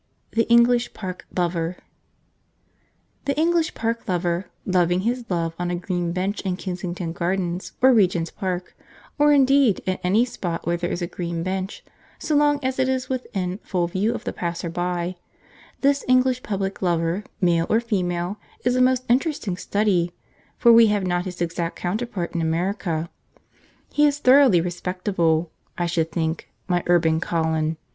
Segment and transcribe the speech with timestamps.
[0.31, 1.77] The English Park Lover.
[3.25, 7.93] The English Park Lover, loving his love on a green bench in Kensington Gardens or
[7.93, 8.75] Regent's Park,
[9.19, 11.85] or indeed in any spot where there is a green bench,
[12.17, 15.17] so long as it is within full view of the passer by,
[15.81, 20.11] this English public lover, male or female, is a most interesting study,
[20.57, 23.07] for we have not his exact counterpart in America.
[23.93, 27.77] He is thoroughly respectable, I should think, my urban Colin.